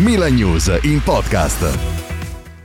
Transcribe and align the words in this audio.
Milan 0.00 0.36
News 0.36 0.78
in 0.82 1.02
podcast. 1.02 1.76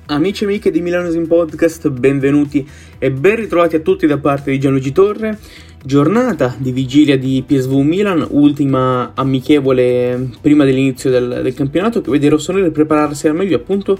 Amici 0.05 0.43
e 0.43 0.45
amiche 0.45 0.69
di 0.69 0.81
Milano 0.81 1.11
in 1.11 1.25
Podcast, 1.25 1.89
benvenuti 1.89 2.63
e 2.99 3.09
ben 3.09 3.37
ritrovati 3.37 3.75
a 3.75 3.79
tutti 3.79 4.05
da 4.05 4.19
parte 4.19 4.51
di 4.51 4.59
Gianluigi 4.59 4.91
Torre. 4.91 5.39
Giornata 5.83 6.53
di 6.55 6.71
vigilia 6.71 7.17
di 7.17 7.43
PSV 7.43 7.73
Milan, 7.73 8.23
ultima 8.29 9.13
amichevole 9.15 10.29
prima 10.41 10.63
dell'inizio 10.63 11.09
del, 11.09 11.39
del 11.41 11.55
campionato, 11.55 12.01
che 12.01 12.11
vede 12.11 12.27
i 12.27 12.29
rossoneri 12.29 12.69
prepararsi 12.69 13.27
al 13.27 13.33
meglio 13.33 13.55
appunto 13.55 13.97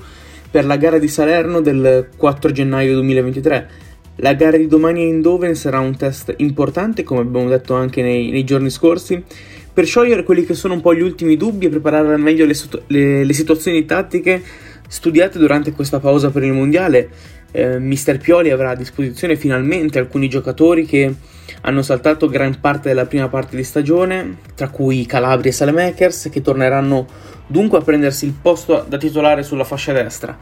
per 0.52 0.66
la 0.66 0.78
gara 0.78 1.00
di 1.00 1.08
Salerno 1.08 1.60
del 1.60 2.10
4 2.16 2.52
gennaio 2.52 2.94
2023. 2.94 3.70
La 4.18 4.36
gara 4.36 4.58
di 4.58 4.68
domani 4.68 5.02
a 5.02 5.06
Eindhoven 5.06 5.56
sarà 5.56 5.80
un 5.80 5.98
test 5.98 6.36
importante, 6.38 7.02
come 7.02 7.22
abbiamo 7.22 7.50
detto 7.50 7.74
anche 7.74 8.04
nei, 8.04 8.30
nei 8.30 8.44
giorni 8.44 8.70
scorsi, 8.70 9.24
per 9.74 9.86
sciogliere 9.86 10.24
quelli 10.24 10.46
che 10.46 10.54
sono 10.54 10.76
un 10.76 10.82
po' 10.82 10.94
gli 10.94 11.02
ultimi 11.02 11.36
dubbi 11.36 11.66
e 11.66 11.70
preparare 11.70 12.14
al 12.14 12.20
meglio 12.20 12.46
le, 12.46 12.56
le, 12.88 13.24
le 13.24 13.34
situazioni 13.34 13.86
tattiche 13.86 14.42
studiate 14.88 15.40
durante 15.40 15.72
questa 15.72 16.00
pausa 16.00 16.30
per 16.30 16.44
il 16.44 16.54
mondiale. 16.54 17.10
Eh, 17.52 17.80
Mister 17.80 18.18
Pioli 18.18 18.50
avrà 18.50 18.72
a 18.72 18.76
disposizione 18.76 19.36
finalmente 19.36 20.00
alcuni 20.00 20.28
giocatori 20.28 20.86
che 20.86 21.14
hanno 21.62 21.82
saltato 21.82 22.28
gran 22.28 22.60
parte 22.60 22.90
della 22.90 23.06
prima 23.06 23.28
parte 23.28 23.56
di 23.56 23.64
stagione, 23.64 24.38
tra 24.56 24.70
cui 24.70 25.06
Calabria 25.06 25.52
e 25.52 25.54
Salemakers, 25.54 26.30
che 26.32 26.42
torneranno 26.42 27.08
dunque 27.48 27.78
a 27.78 27.82
prendersi 27.82 28.26
il 28.26 28.34
posto 28.40 28.86
da 28.88 28.98
titolare 28.98 29.44
sulla 29.44 29.64
fascia 29.64 29.94
destra. 29.94 30.38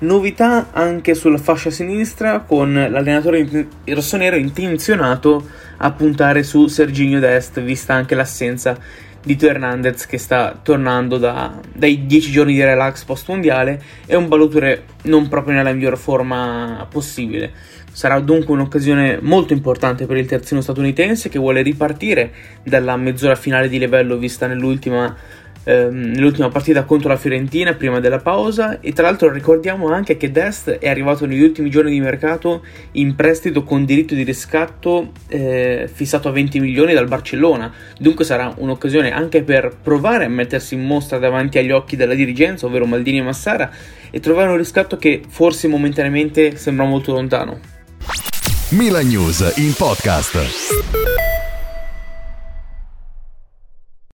Novità 0.00 0.68
anche 0.70 1.16
sulla 1.16 1.38
fascia 1.38 1.70
sinistra, 1.70 2.40
con 2.40 2.72
l'allenatore 2.72 3.66
rossonero 3.86 4.36
intenzionato 4.36 5.44
a 5.78 5.90
puntare 5.90 6.44
su 6.44 6.68
Serginio 6.68 7.18
Dest, 7.18 7.60
vista 7.60 7.94
anche 7.94 8.14
l'assenza 8.14 8.78
di 9.20 9.34
Teo 9.34 9.50
Hernandez 9.50 10.06
che 10.06 10.16
sta 10.16 10.56
tornando 10.62 11.18
da, 11.18 11.52
dai 11.74 12.06
10 12.06 12.30
giorni 12.30 12.52
di 12.54 12.62
relax 12.62 13.02
post 13.02 13.28
mondiale 13.28 13.82
e 14.06 14.14
un 14.14 14.28
balutore 14.28 14.84
non 15.02 15.26
proprio 15.26 15.54
nella 15.54 15.72
miglior 15.72 15.98
forma 15.98 16.86
possibile. 16.88 17.50
Sarà 17.90 18.20
dunque 18.20 18.54
un'occasione 18.54 19.18
molto 19.20 19.52
importante 19.52 20.06
per 20.06 20.16
il 20.16 20.26
terzino 20.26 20.60
statunitense 20.60 21.28
che 21.28 21.40
vuole 21.40 21.62
ripartire 21.62 22.30
dalla 22.62 22.96
mezz'ora 22.96 23.34
finale 23.34 23.68
di 23.68 23.80
livello 23.80 24.16
vista 24.16 24.46
nell'ultima 24.46 25.12
ehm, 25.64 26.12
nell'ultima 26.12 26.48
partita 26.48 26.84
contro 26.84 27.08
la 27.08 27.16
Fiorentina 27.16 27.74
prima 27.74 28.00
della 28.00 28.18
pausa. 28.18 28.80
E 28.80 28.92
tra 28.92 29.04
l'altro 29.04 29.30
ricordiamo 29.30 29.88
anche 29.88 30.16
che 30.16 30.30
Dest 30.30 30.70
è 30.70 30.88
arrivato 30.88 31.26
negli 31.26 31.42
ultimi 31.42 31.70
giorni 31.70 31.90
di 31.90 32.00
mercato 32.00 32.64
in 32.92 33.14
prestito 33.14 33.64
con 33.64 33.84
diritto 33.84 34.14
di 34.14 34.22
riscatto 34.22 35.12
eh, 35.28 35.88
fissato 35.92 36.28
a 36.28 36.32
20 36.32 36.60
milioni 36.60 36.94
dal 36.94 37.08
Barcellona. 37.08 37.72
Dunque 37.98 38.24
sarà 38.24 38.52
un'occasione 38.56 39.12
anche 39.12 39.42
per 39.42 39.76
provare 39.82 40.24
a 40.24 40.28
mettersi 40.28 40.74
in 40.74 40.84
mostra 40.84 41.18
davanti 41.18 41.58
agli 41.58 41.70
occhi 41.70 41.96
della 41.96 42.14
dirigenza 42.14 42.66
ovvero 42.66 42.86
Maldini 42.86 43.18
e 43.18 43.22
Massara 43.22 43.70
e 44.10 44.20
trovare 44.20 44.50
un 44.50 44.56
riscatto 44.56 44.96
che 44.96 45.22
forse 45.28 45.68
momentaneamente 45.68 46.56
sembra 46.56 46.84
molto 46.84 47.12
lontano. 47.12 47.76
Milan 48.70 49.06
News 49.06 49.54
in 49.56 49.72
podcast 49.72 51.47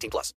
18 0.00 0.10
plus. 0.10 0.28